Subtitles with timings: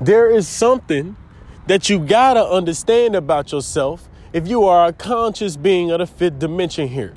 [0.00, 1.16] There is something
[1.66, 6.38] that you gotta understand about yourself if you are a conscious being of the fifth
[6.38, 7.12] dimension here.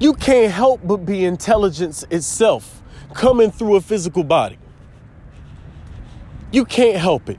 [0.00, 2.82] You can't help but be intelligence itself
[3.14, 4.58] coming through a physical body.
[6.50, 7.38] You can't help it.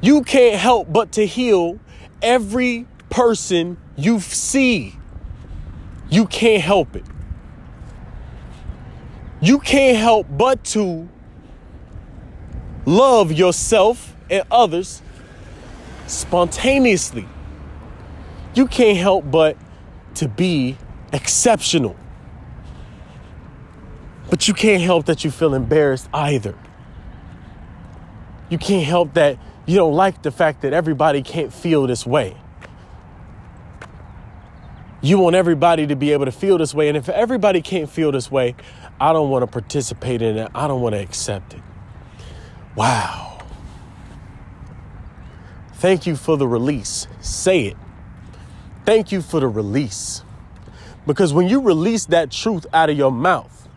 [0.00, 1.78] You can't help but to heal
[2.20, 4.96] every person you see.
[6.10, 7.04] You can't help it.
[9.40, 11.08] You can't help but to
[12.88, 15.02] love yourself and others
[16.06, 17.28] spontaneously.
[18.54, 19.56] You can't help but
[20.14, 20.78] to be
[21.12, 21.96] exceptional.
[24.30, 26.54] But you can't help that you feel embarrassed either.
[28.48, 32.36] You can't help that you don't like the fact that everybody can't feel this way.
[35.02, 36.88] You want everybody to be able to feel this way.
[36.88, 38.56] And if everybody can't feel this way,
[38.98, 40.50] I don't want to participate in it.
[40.54, 41.60] I don't want to accept it.
[42.78, 43.40] Wow.
[45.74, 47.08] Thank you for the release.
[47.20, 47.76] Say it.
[48.84, 50.22] Thank you for the release.
[51.04, 53.68] Because when you release that truth out of your mouth,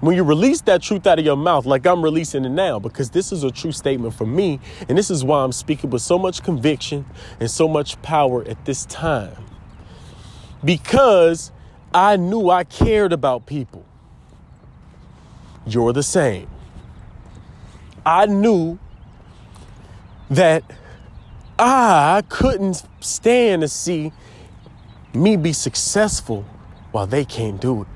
[0.00, 3.10] when you release that truth out of your mouth, like I'm releasing it now, because
[3.10, 6.18] this is a true statement for me, and this is why I'm speaking with so
[6.18, 7.06] much conviction
[7.38, 9.44] and so much power at this time.
[10.64, 11.52] Because
[11.94, 13.84] I knew I cared about people.
[15.64, 16.48] You're the same.
[18.08, 18.78] I knew
[20.30, 20.64] that
[21.58, 24.12] I couldn't stand to see
[25.12, 26.46] me be successful
[26.90, 27.88] while they can't do it.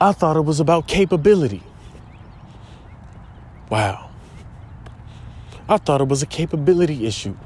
[0.00, 1.62] I thought it was about capability.
[3.70, 4.10] Wow.
[5.68, 7.36] I thought it was a capability issue.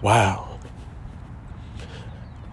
[0.00, 0.60] Wow.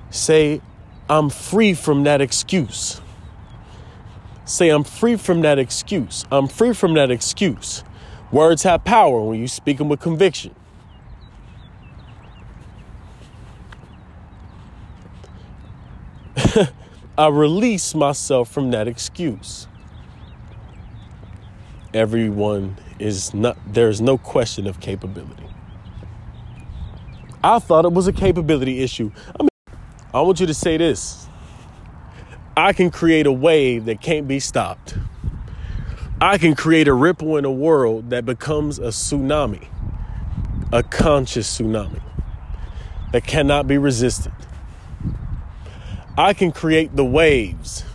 [0.09, 0.61] Say,
[1.07, 3.01] I'm free from that excuse.
[4.47, 6.23] Say, I'm free from that excuse.
[6.31, 7.83] I'm free from that excuse.
[8.31, 10.55] Words have power when you speak them with conviction.
[17.17, 19.67] I release myself from that excuse.
[21.93, 25.43] Everyone is not, there's no question of capability.
[27.43, 29.11] I thought it was a capability issue.
[29.37, 29.49] I mean,
[30.13, 31.26] I want you to say this
[32.57, 34.97] I can create a wave that can't be stopped.
[36.19, 39.67] I can create a ripple in a world that becomes a tsunami,
[40.73, 42.01] a conscious tsunami
[43.11, 44.31] that cannot be resisted.
[46.17, 47.85] I can create the waves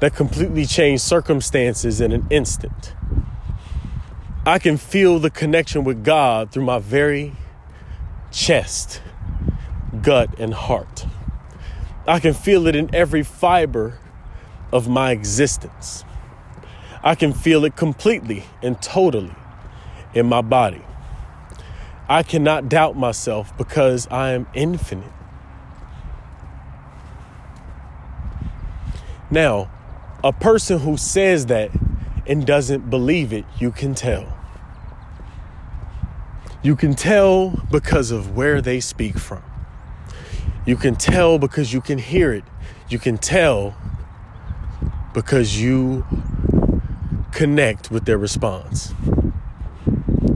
[0.00, 2.92] that completely change circumstances in an instant.
[4.44, 7.32] I can feel the connection with God through my very
[8.30, 9.00] chest,
[10.02, 11.06] gut, and heart.
[12.08, 13.98] I can feel it in every fiber
[14.72, 16.04] of my existence.
[17.02, 19.34] I can feel it completely and totally
[20.14, 20.82] in my body.
[22.08, 25.12] I cannot doubt myself because I am infinite.
[29.30, 29.70] Now,
[30.22, 31.70] a person who says that
[32.26, 34.36] and doesn't believe it, you can tell.
[36.62, 39.42] You can tell because of where they speak from.
[40.66, 42.42] You can tell because you can hear it.
[42.88, 43.76] You can tell
[45.14, 46.04] because you
[47.30, 48.92] connect with their response.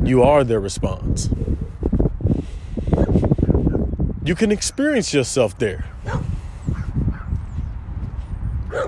[0.04, 1.30] You are their response.
[4.24, 5.84] You can experience yourself there.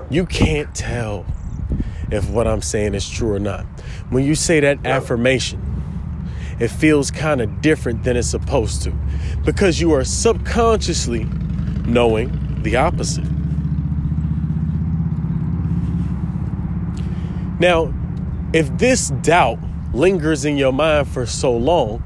[0.09, 1.25] You can't tell
[2.09, 3.65] if what I'm saying is true or not.
[4.09, 5.72] When you say that affirmation,
[6.63, 8.91] it feels kind of different than it's supposed to
[9.43, 11.25] because you are subconsciously
[11.85, 13.27] knowing the opposite.
[17.59, 17.93] Now,
[18.53, 19.59] if this doubt
[19.93, 22.01] lingers in your mind for so long,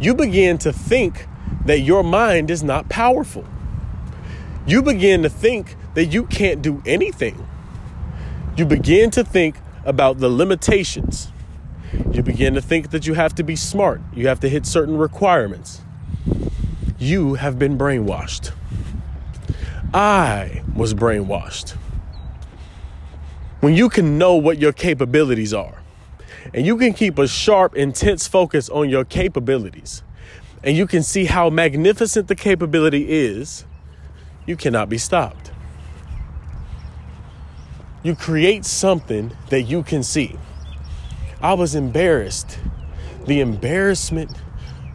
[0.00, 1.26] you begin to think
[1.64, 3.44] that your mind is not powerful.
[4.64, 7.44] You begin to think that you can't do anything.
[8.56, 11.32] You begin to think about the limitations.
[12.12, 14.96] You begin to think that you have to be smart, you have to hit certain
[14.96, 15.82] requirements.
[16.98, 18.52] You have been brainwashed.
[19.94, 21.70] I was brainwashed.
[23.60, 25.82] When you can know what your capabilities are,
[26.52, 30.02] and you can keep a sharp, intense focus on your capabilities,
[30.62, 33.64] and you can see how magnificent the capability is,
[34.46, 35.48] you cannot be stopped
[38.02, 40.36] you create something that you can see.
[41.40, 42.58] I was embarrassed.
[43.26, 44.30] The embarrassment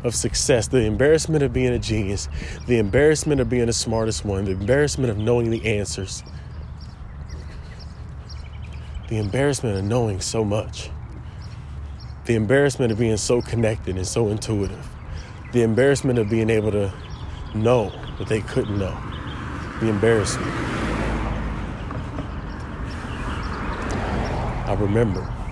[0.04, 2.28] of success, the embarrassment of being a genius,
[2.68, 6.22] the embarrassment of being the smartest one, the embarrassment of knowing the answers,
[9.08, 10.90] the embarrassment of knowing so much,
[12.26, 14.86] the embarrassment of being so connected and so intuitive,
[15.54, 16.92] the embarrassment of being able to
[17.56, 17.86] know
[18.18, 18.98] what they couldn't know,
[19.80, 20.52] the embarrassment.
[24.68, 25.43] I remember.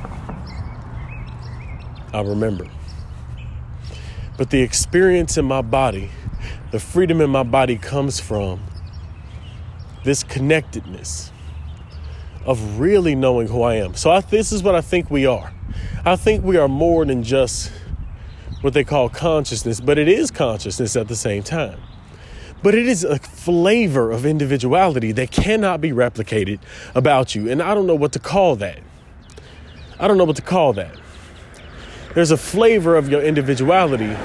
[2.14, 2.68] I remember.
[4.38, 6.10] But the experience in my body,
[6.72, 8.62] the freedom in my body comes from
[10.04, 11.32] this connectedness
[12.46, 13.94] of really knowing who I am.
[13.96, 15.54] So I, this is what I think we are.
[16.04, 17.72] I think we are more than just
[18.62, 21.80] what they call consciousness, but it is consciousness at the same time.
[22.64, 26.60] But it is a flavor of individuality that cannot be replicated
[26.94, 27.50] about you.
[27.50, 28.80] And I don't know what to call that.
[30.00, 30.96] I don't know what to call that.
[32.14, 34.16] There's a flavor of your individuality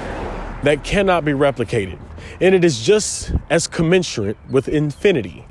[0.63, 1.99] that cannot be replicated.
[2.41, 5.45] And it is just as commensurate with infinity,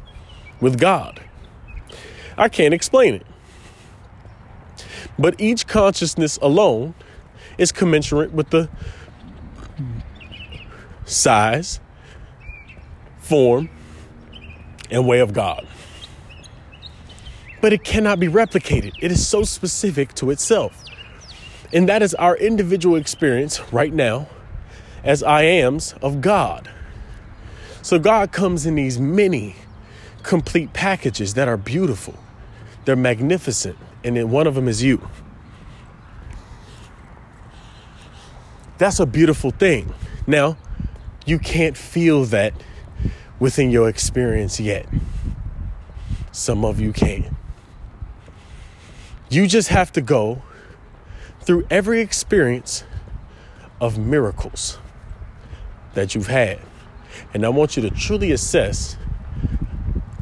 [0.61, 1.23] with God.
[2.37, 3.27] I can't explain it.
[5.19, 6.95] But each consciousness alone
[7.57, 8.69] is commensurate with the
[11.07, 11.81] size,
[13.19, 13.71] form,
[14.91, 15.67] and way of God.
[17.63, 18.93] But it cannot be replicated.
[19.01, 20.85] It is so specific to itself.
[21.73, 24.29] And that is our individual experience right now
[25.05, 26.71] as I ams of God.
[27.83, 29.57] So God comes in these many
[30.23, 32.15] complete packages that are beautiful.
[32.85, 33.77] They're magnificent.
[34.03, 35.09] And then one of them is you.
[38.79, 39.95] That's a beautiful thing.
[40.27, 40.57] Now,
[41.25, 42.53] you can't feel that
[43.39, 44.87] within your experience yet.
[46.33, 47.37] Some of you can.
[49.31, 50.43] You just have to go
[51.47, 52.83] through every experience
[53.81, 54.79] of miracles
[55.95, 56.59] that you've had.
[57.33, 58.95] And I want you to truly assess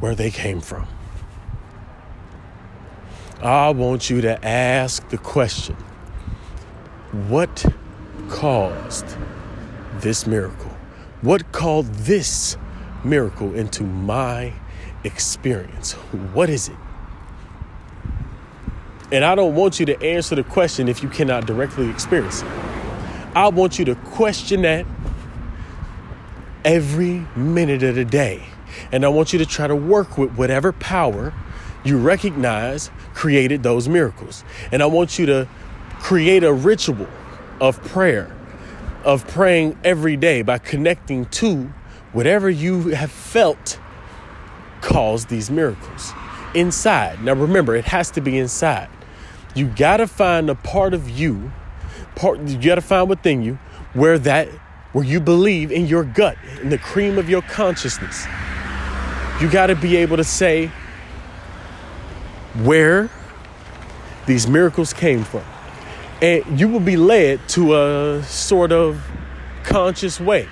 [0.00, 0.86] where they came from.
[3.42, 5.76] I want you to ask the question
[7.28, 7.64] what
[8.28, 9.06] caused
[10.00, 10.70] this miracle?
[11.22, 12.58] What called this
[13.02, 14.52] miracle into my
[15.04, 15.92] experience?
[16.32, 16.76] What is it?
[19.14, 22.48] And I don't want you to answer the question if you cannot directly experience it.
[23.36, 24.84] I want you to question that
[26.64, 28.42] every minute of the day.
[28.90, 31.32] And I want you to try to work with whatever power
[31.84, 34.42] you recognize created those miracles.
[34.72, 35.48] And I want you to
[36.00, 37.06] create a ritual
[37.60, 38.34] of prayer,
[39.04, 41.72] of praying every day by connecting to
[42.12, 43.78] whatever you have felt
[44.80, 46.12] caused these miracles
[46.52, 47.22] inside.
[47.22, 48.88] Now remember, it has to be inside.
[49.54, 51.52] You got to find a part of you,
[52.16, 53.58] part you got to find within you
[53.92, 54.48] where that
[54.92, 58.26] where you believe in your gut, in the cream of your consciousness.
[59.40, 60.70] You got to be able to say
[62.62, 63.10] where
[64.26, 65.42] these miracles came from.
[66.22, 69.04] And you will be led to a sort of
[69.64, 70.48] conscious way,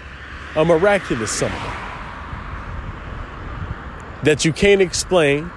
[0.57, 1.59] a miraculous something
[4.25, 5.51] that you can't explain,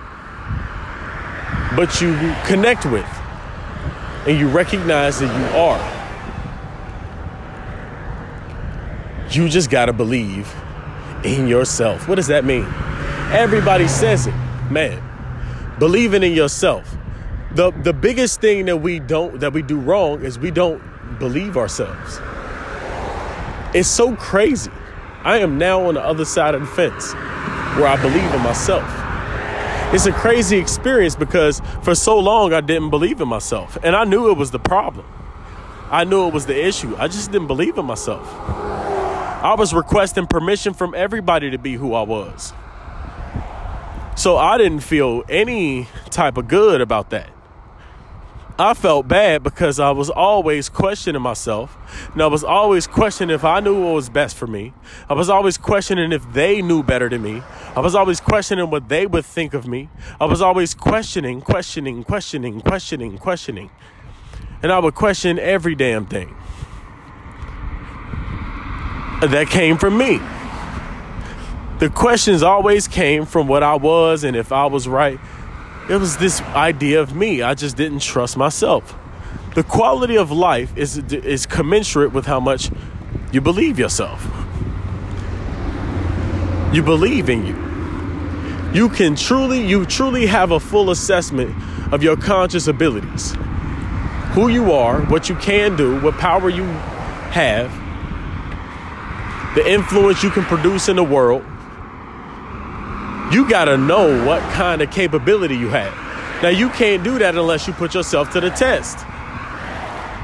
[1.75, 2.15] but you
[2.45, 3.05] connect with
[4.27, 5.79] and you recognize that you are.
[9.31, 10.53] You just got to believe
[11.23, 12.07] in yourself.
[12.07, 12.65] What does that mean?
[13.31, 14.33] Everybody says it,
[14.69, 15.01] man.
[15.79, 16.95] Believing in yourself.
[17.51, 20.81] The the biggest thing that we don't that we do wrong is we don't
[21.19, 22.19] believe ourselves.
[23.73, 24.71] It's so crazy.
[25.23, 27.13] I am now on the other side of the fence
[27.75, 29.04] where I believe in myself.
[29.93, 34.03] It's a crazy experience because for so long I didn't believe in myself and I
[34.03, 35.05] knew it was the problem.
[35.91, 36.95] I knew it was the issue.
[36.97, 38.27] I just didn't believe in myself.
[38.27, 42.51] I was requesting permission from everybody to be who I was.
[44.15, 47.29] So I didn't feel any type of good about that.
[48.57, 51.77] I felt bad because I was always questioning myself.
[52.13, 54.73] And I was always questioning if I knew what was best for me.
[55.09, 57.43] I was always questioning if they knew better than me.
[57.75, 59.89] I was always questioning what they would think of me.
[60.21, 63.71] I was always questioning, questioning, questioning, questioning, questioning.
[64.63, 66.33] And I would question every damn thing
[69.21, 70.19] that came from me.
[71.79, 75.19] The questions always came from what I was and if I was right.
[75.87, 77.43] It was this idea of me.
[77.43, 78.95] I just didn't trust myself.
[79.53, 82.71] The quality of life is, is commensurate with how much
[83.31, 84.27] you believe yourself.
[86.73, 87.65] You believe in you.
[88.73, 91.55] You can truly, you truly have a full assessment
[91.93, 93.33] of your conscious abilities.
[94.33, 96.65] Who you are, what you can do, what power you
[97.31, 97.71] have,
[99.55, 101.45] the influence you can produce in the world,
[103.31, 105.93] you got to know what kind of capability you have.
[106.43, 108.99] Now, you can't do that unless you put yourself to the test.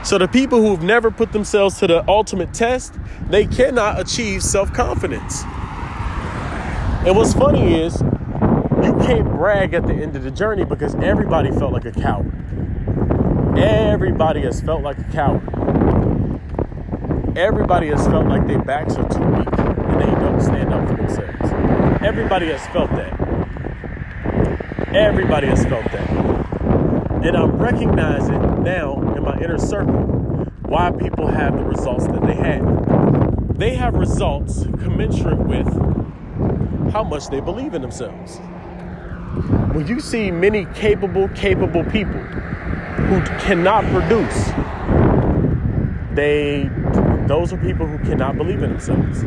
[0.04, 2.96] So, the people who've never put themselves to the ultimate test,
[3.30, 5.44] they cannot achieve self confidence.
[7.06, 11.52] And what's funny is, you can't brag at the end of the journey because everybody
[11.52, 12.32] felt like a coward.
[13.58, 15.61] Everybody has felt like a coward.
[17.36, 20.96] Everybody has felt like their backs are too weak and they don't stand up for
[20.96, 22.02] themselves.
[22.04, 23.14] Everybody has felt that.
[24.94, 26.10] Everybody has felt that.
[27.24, 29.94] And I'm recognizing now in my inner circle
[30.64, 33.58] why people have the results that they have.
[33.58, 35.72] They have results commensurate with
[36.92, 38.40] how much they believe in themselves.
[39.72, 42.20] When you see many capable, capable people
[43.08, 44.52] who cannot produce,
[46.14, 46.70] they
[47.28, 49.22] those are people who cannot believe in themselves.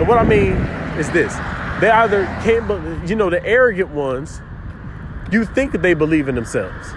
[0.00, 0.52] And what I mean
[0.98, 1.34] is this
[1.80, 4.40] they either can't, you know, the arrogant ones,
[5.32, 6.88] you think that they believe in themselves,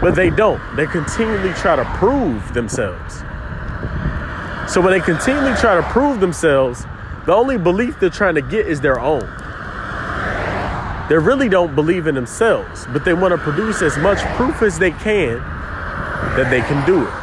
[0.00, 0.60] but they don't.
[0.76, 3.22] They continually try to prove themselves.
[4.70, 6.84] So when they continually try to prove themselves,
[7.26, 9.28] the only belief they're trying to get is their own.
[11.08, 14.78] They really don't believe in themselves, but they want to produce as much proof as
[14.78, 15.38] they can
[16.36, 17.19] that they can do it.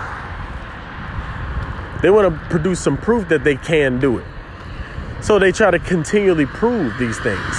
[2.02, 4.26] They want to produce some proof that they can do it.
[5.22, 7.58] So they try to continually prove these things.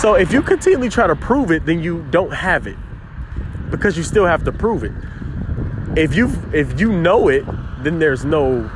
[0.00, 2.76] So if you continually try to prove it, then you don't have it
[3.70, 4.92] because you still have to prove it.
[5.96, 7.44] If you if you know it,
[7.82, 8.70] then there's no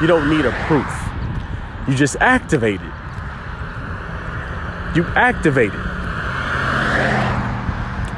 [0.00, 0.86] you don't need a proof.
[1.88, 2.92] You just activate it.
[4.96, 5.86] You activate it.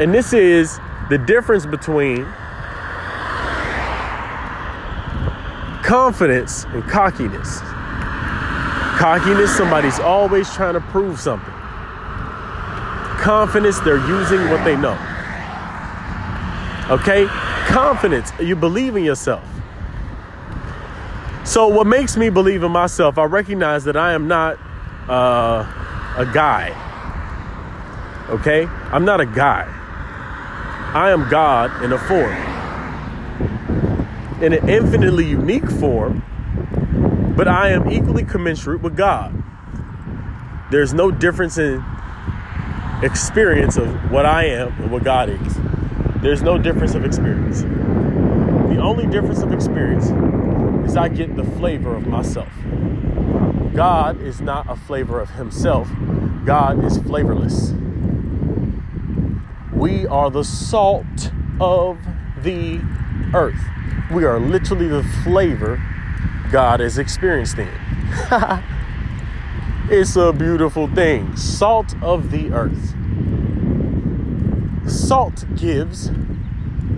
[0.01, 0.79] And this is
[1.11, 2.27] the difference between
[5.93, 7.61] confidence and cockiness.
[8.99, 11.53] Cockiness, somebody's always trying to prove something.
[13.21, 14.97] Confidence, they're using what they know.
[16.89, 17.27] Okay?
[17.67, 19.45] Confidence, you believe in yourself.
[21.45, 24.59] So, what makes me believe in myself, I recognize that I am not
[25.11, 25.67] uh,
[26.17, 26.71] a guy.
[28.31, 28.65] Okay?
[28.65, 29.67] I'm not a guy.
[30.95, 32.52] I am God in a form.
[34.43, 36.23] In an infinitely unique form
[37.37, 39.43] but I am equally commensurate with God.
[40.71, 41.83] There's no difference in
[43.03, 45.57] experience of what I am and what God is.
[46.23, 47.63] There's no difference of experience.
[47.63, 50.07] The only difference of experience
[50.89, 52.53] is I get the flavor of myself.
[53.75, 55.89] God is not a flavor of himself,
[56.45, 57.73] God is flavorless.
[59.73, 61.99] We are the salt of
[62.43, 62.81] the
[63.35, 63.61] earth.
[64.11, 65.83] We are literally the flavor
[66.51, 67.69] God is experienced in.
[69.91, 71.37] it's a beautiful thing.
[71.37, 72.95] Salt of the earth.
[74.91, 76.11] Salt gives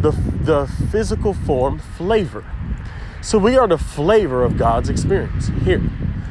[0.00, 0.10] the,
[0.42, 2.44] the physical form flavor.
[3.22, 5.82] So we are the flavor of God's experience here.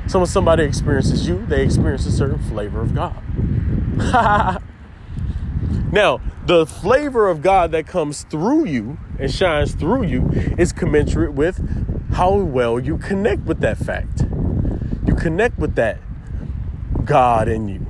[0.07, 4.61] So when somebody experiences you, they experience a certain flavor of God.
[5.93, 11.33] now, the flavor of God that comes through you and shines through you is commensurate
[11.33, 11.61] with
[12.13, 14.25] how well you connect with that fact.
[15.05, 15.99] You connect with that
[17.05, 17.85] God in you,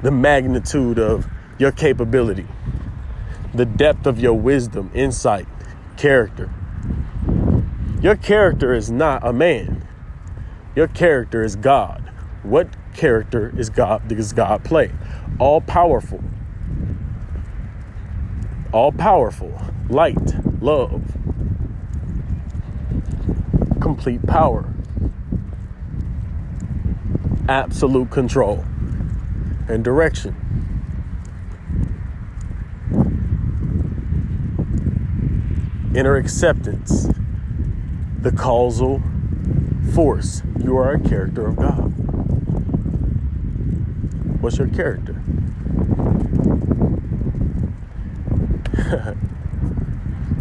[0.00, 1.26] the magnitude of
[1.58, 2.46] your capability,
[3.52, 5.48] the depth of your wisdom, insight,
[5.96, 6.52] character.
[8.00, 9.84] Your character is not a man,
[10.76, 12.12] your character is God.
[12.44, 14.90] What character is God does God play?
[15.38, 16.22] All powerful,
[18.72, 21.02] all powerful, light, love,
[23.80, 24.72] complete power,
[27.48, 28.64] absolute control,
[29.68, 30.34] and direction.
[35.94, 37.08] Inner acceptance,
[38.20, 39.02] the causal
[39.94, 40.42] force.
[40.58, 41.85] You are a character of God.
[44.46, 45.12] What's your character?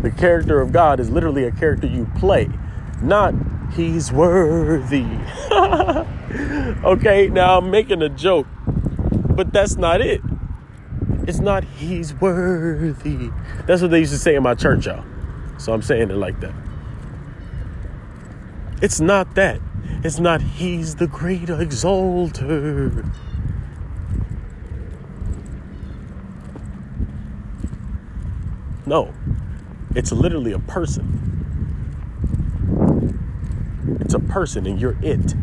[0.03, 2.47] the character of God is literally a character you play
[3.01, 3.33] not
[3.73, 5.07] he's worthy.
[6.85, 10.21] okay, now I'm making a joke, but that's not it.
[11.27, 13.31] It's not he's worthy.
[13.65, 15.03] That's what they used to say in my church, y'all.
[15.57, 16.53] So I'm saying it like that.
[18.83, 19.59] It's not that.
[20.03, 23.03] It's not he's the great exalter.
[28.85, 29.13] No,
[29.95, 31.21] it's literally a person.
[34.01, 35.35] It's a person and you're it.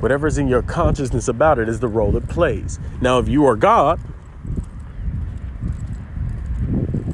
[0.00, 2.78] Whatever's in your consciousness about it is the role it plays.
[3.00, 4.00] Now, if you are God,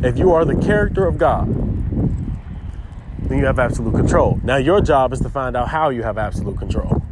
[0.03, 1.49] if you are the character of God,
[3.29, 4.41] then you have absolute control.
[4.43, 7.03] Now, your job is to find out how you have absolute control.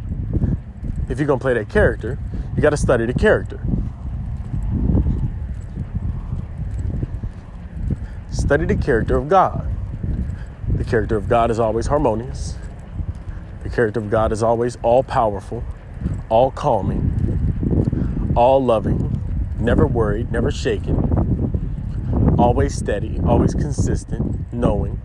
[1.09, 2.19] If you're going to play that character,
[2.54, 3.61] you got to study the character.
[8.31, 9.69] Study the character of God.
[10.73, 12.57] The character of God is always harmonious.
[13.65, 15.65] The character of God is always all powerful,
[16.29, 19.21] all calming, all loving,
[19.59, 25.01] never worried, never shaken, always steady, always consistent, knowing,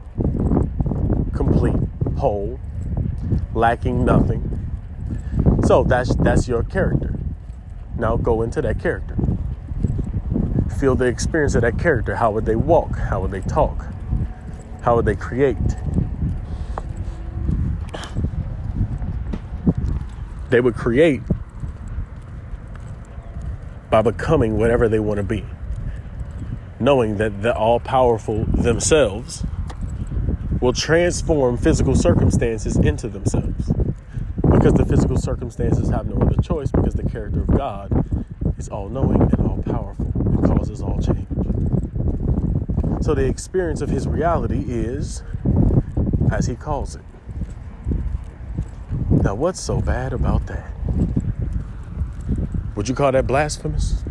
[1.33, 1.81] complete,
[2.17, 2.59] whole,
[3.55, 4.69] lacking nothing.
[5.65, 7.15] So that's that's your character.
[7.97, 9.14] Now go into that character.
[10.79, 12.15] Feel the experience of that character.
[12.15, 12.97] How would they walk?
[12.97, 13.85] How would they talk?
[14.81, 15.57] How would they create?
[20.49, 21.21] They would create
[23.89, 25.45] by becoming whatever they want to be,
[26.79, 29.45] knowing that the all powerful themselves
[30.59, 33.71] will transform physical circumstances into themselves.
[34.51, 38.25] Because the physical circumstances have no other choice, because the character of God
[38.57, 40.04] is all knowing and all powerful
[40.45, 41.27] causes all change.
[43.01, 45.23] So the experience of his reality is
[46.31, 47.03] as he calls it.
[49.09, 50.71] Now, what's so bad about that?
[52.75, 54.03] Would you call that blasphemous?